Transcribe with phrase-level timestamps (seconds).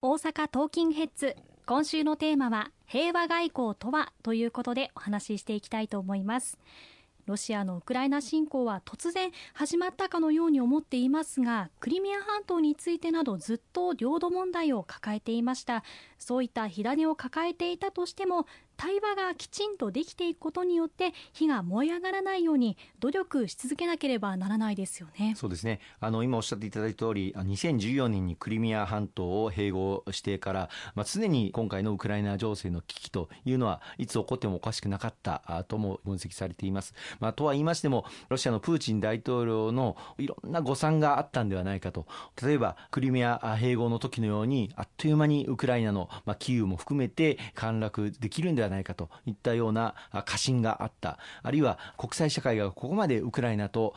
[0.00, 1.34] 大阪トーキンヘッズ。
[1.66, 6.56] 今週のテーマは平和外交とはということでお話ししていきたいと思います。
[7.26, 15.82] ロシアのウクライナ侵攻は突然始まったかのように思っていますがクリミア半島についてなどずっと領土問題を抱えていました。
[16.16, 18.46] そういった火種を抱えていたとしても
[18.78, 25.34] 対話がきちんとできていくことによって火が燃え上がらないように努力し続けなければならないですよね。
[25.36, 25.80] そうですね。
[25.98, 36.94] あの今おっしゃっていただいた通り、2014年にクリミア半島を併合してから、まあ常に今回のウクライナ情勢の危機というのはいつ起こってもおかしくなかったとも分析されています。
[37.18, 42.06] まあとは言いましても、ロシアのプーチン大統領のいろんな誤算があったんではないかと。
[42.40, 51.18] 例えばクリミア併合の時のようにあっという間にウクライナのまあキーウも含めて陥落できるんではないかといったような過信があった。
[51.42, 53.94] あるいは国際社会がここまでウクライナと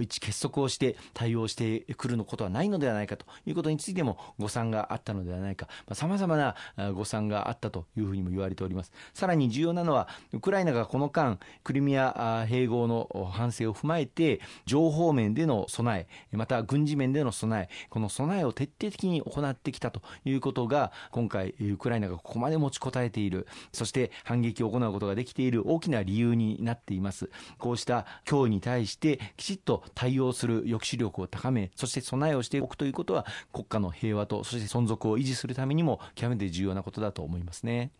[0.00, 5.68] 一致結束をして対応してくるのことはないのではないかということについても誤算があったのではないか。
[5.92, 6.54] さまざ、まな
[6.92, 8.92] 誤算があったというふうにも言われております。
[9.14, 23.46] さらに重要なのはウクライナがこの間クリミア併合の反省を踏まえて情報面での備えまた軍事面での備えこの備えを徹底的に行ってきたということが今回ウクライナがここまで持ちこたえている。
[23.72, 37.90] そして反撃を行うことができている大きな理由になっていますこうした脅威に対してきちっと対応する抑止力を高めそして備えをしておくということは国家の平和とそして存続を維持するためにも極めて重要なことだと思いますね。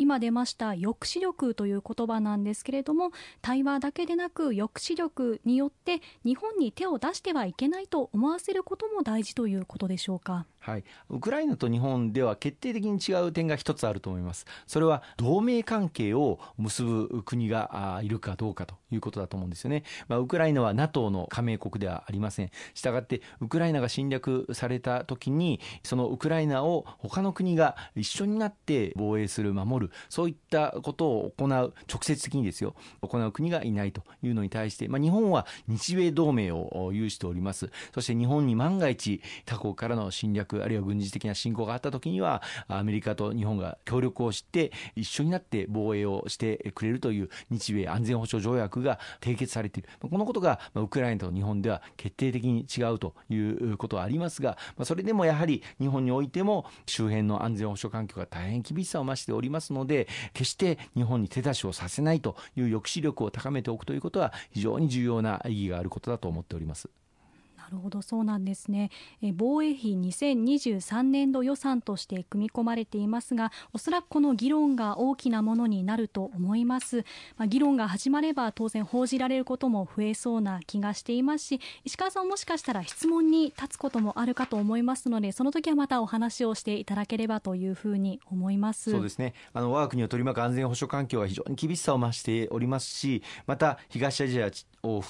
[0.00, 3.12] 今出ました抑止力という言葉なんですけれども
[3.42, 10.46] 対話だけでなく抑止力によって日本に手を出してはいけないと思わせることも大事ということでしょうか。
[10.60, 14.46] はい、ウクライナと日本では決定的に違う点が一つあると思います。
[14.66, 19.84] それは同盟関係を結ぶ国がいるかどうかということだと思うんですよね。
[20.08, 22.50] まあ、ウクライナは NATO の加盟国ではありません。
[22.74, 37.70] したがって、ウクライナが侵略された時に、そのウクライナを他の国が一緒になって防衛する、守る、そういったことを行う、直接的にですよ、行う国がいないというのに対して、まあ、日本は日米同盟を有しております。
[37.94, 66.88] そして日本に万が一他国からの侵略あるいは軍事的な侵攻があった時にはアメリカと日本が協力をして一緒になって防衛をしてくれるという日米安全保障条約が締結されているこのことがウクライナと日本では決定的に違うということはありますがそれでもやはり日本においても周辺の安全保障環境が大変厳しさを増しておりますので決して日本に手出しをさせないという抑止力を高めておくということは非常に重要な意義があることだと思っております。
[67.70, 68.90] るほどそうなんですね。
[69.22, 77.04] え防衛費2023年度予算として組み込まれていますがおそらくこの議論が大きなものになると思います、
[77.36, 88.90] まあ、議論が始まれば当然報じられることも増えそうな気がしていますし石川さんもしかしたら質問に立つこともあるかと思いますのでその時はまたお話をしていただければというふうに思います。
[88.90, 89.34] そうですね。
[89.52, 94.50] あの我が国を取り巻く安全保障環境は非常に厳しさを増しておりますしまた東アジア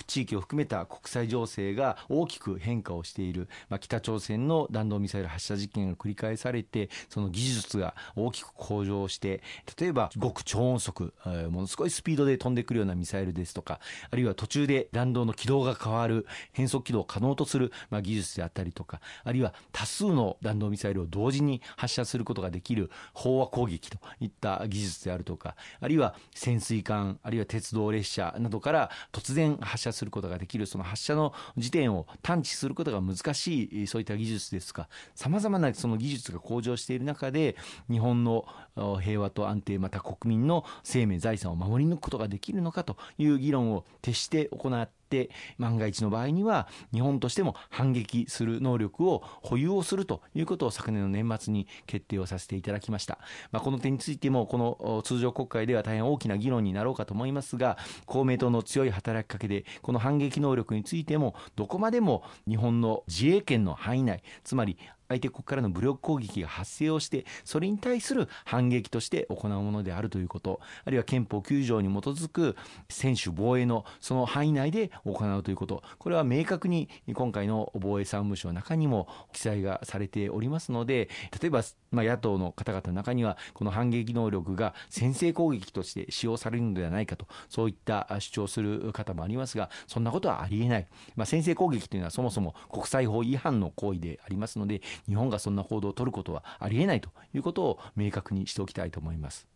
[0.07, 9.43] 地域を含めた国際情勢が大きく変化をしている、まあ、北朝鮮の弾道ミサイル発射実験が繰り返されてその技術が大きく向上して
[9.79, 34.89] 例えば極超音速、えー、ものすごいスピードで飛んでくるようなミサイルですとかあるいは途中で弾道の軌道が変わる変速軌道を可能とする、まあ、技術であったりとかあるいは多数の弾道ミサイルを同時に発射することができる飽和攻撃といった技術であるとかあるいは潜水艦あるいは鉄道列車などから突然発射することができるその発射の時点を探知することが難しいそういった技術ですか。
[35.15, 37.57] さまざまなその技術が向上している中で
[37.91, 38.45] 日本の
[38.77, 53.19] 平和と安定また国民の生命財産を守り抜くことができるのかという議論を徹して行って万が一の場合には日本としても反撃する能力を保有をするということを昨年の年末に決定をさせていただきました、
[53.51, 57.77] まあ、この点についてもこの通常国会では大変大きな議論になろうかと思いますが
[58.07, 64.79] 公明党の強い働きかけでこの反撃能力についてもどこまでも日本の自衛権の範囲内つまり
[65.11, 72.57] 相手国からの武力攻撃が発生をしてそれに対する反撃として行うものであるということあるいは憲法9条に基づく
[72.89, 81.09] 専守防衛のその範囲内で行うということこれは明確に今回の防衛産務省の中にも記載がされておりますので
[81.41, 90.87] 例えば、まあ、野党の方々の中にはこの反撃能力が先制攻撃として使用されるのではないかとそういった主張する方もありますがそんなことはありえない、
[91.17, 99.51] まあ、先制攻撃というのはそもそも国際法違反の行為でありますので日本がそんな行動を取ることはありえないということを明確にしておきたいと思います。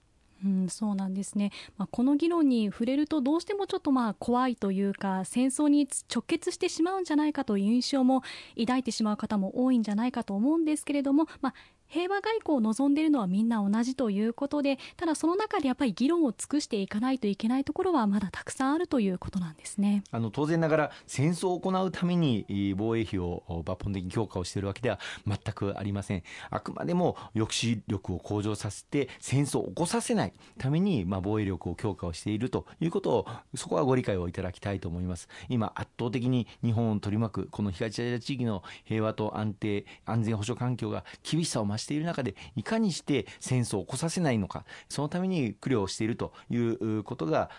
[0.44, 8.23] うん、そうなんですね、まあ、この議論に触れるとどうしてもちょっとまあ怖いというか戦争に直結してしまうんじゃないかという印象も
[8.58, 11.55] 抱いてしまう方も多いんじゃないかと思うんですけれども、まあ、
[11.94, 20.02] 平和外交を望んでいるのはみんな同じということでただその中でやっぱり議論を尽くしていかないといけないところはまだたくさんあるということなんですね。
[20.11, 26.25] あの当然ながら戦争を行うために防衛費を抜本的に強化をしているわけでは全くありません。
[26.50, 35.29] あくまでも抑止力を向上させて戦争を起こさせないために、まあ、防衛力を強化をしているということをそこはご理解をいただきたいと思います。
[35.49, 47.50] 今圧倒的に日本を取り巻くこの東アジア地域の平和と安定安全保障環境が厳しさを増ししている中でいかにして戦争を起こさせないのかそのために苦慮をしているということが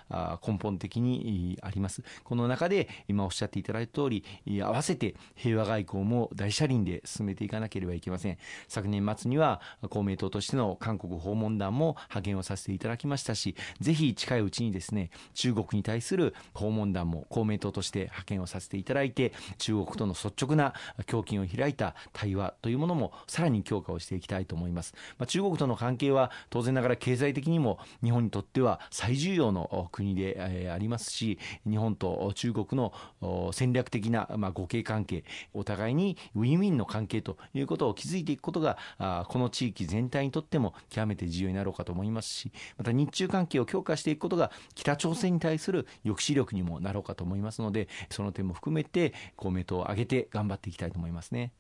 [0.46, 2.04] 根本的にあります。
[2.24, 4.24] この中で今おっしゃっていただいた通り
[4.62, 8.38] 合わせて平和外交も大車輪で進めていかなければいけません。
[8.68, 20.74] 昨年末には公明党としての韓国訪問団も派遣をさせていただきましたしぜひ近いうちにですね中国に対する訪問団も公明党として派遣をさせていただいて中国との率直な
[21.12, 32.94] 胸襟を開いた対話というものもさらに強化をしてしていきたいと思います、まあ、中国との関係は当然ながら経済的にも日本にとっては最重要の国でありますし日本と中国の
[33.52, 35.24] 戦略的な互恵関係
[35.54, 38.78] お互いにウィンウィンの関係ということを築いていくことが
[39.28, 51.52] この地域全体にとっても極めて重要になろうかと思いますしまた日中関係を強化していくことが北朝鮮に対する抑止力にもなろうかと思いますのでその点も含めて公明党を挙げて頑張っていきたいと思いますね。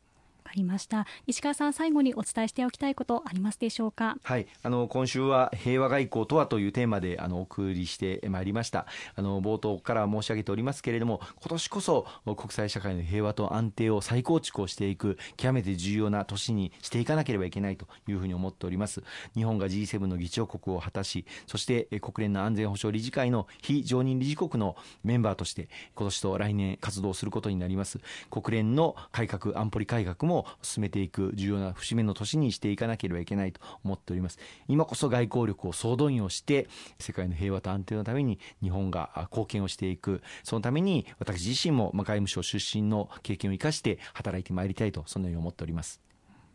[0.45, 1.07] かりました。
[1.25, 4.18] 石川さん最後にお伝えしておきたいことありますでしょうか？
[4.24, 4.47] はい。
[4.62, 8.86] あの今週は平和外交とはというテーマであのお送りしてまいりました。
[9.15, 19.03] あの冒頭から申し上げておりますけれども今年こそ国際社会の平和と安定を再構築をしていく極めて重要な年にしていかなければいけないというふうに思っております。
[19.33, 28.00] 日本が G7 の議長国を果たしそして国連の安全保障理事会の非常任理事国のメンバーとして今年と来年活動することになります。
[28.30, 34.37] 国連の改革安保理改革もも進めていく重要な節目の年にしていかなければいけないと思っております。
[34.67, 36.67] 今こそ外交力を総動員をして
[36.99, 40.21] 世界の平和と安定のために日本が貢献をしていく。
[40.43, 46.01] そのために私自身も外務省出身の経験を生かして働いてまいりたいとそのように思っております。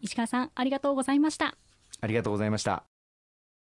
[0.00, 1.56] 石川さんありがとうございました。
[2.00, 2.99] ありがとうございました